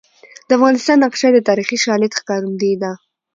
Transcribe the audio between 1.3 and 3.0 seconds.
د تاریخي شالید ښکارندوی ده.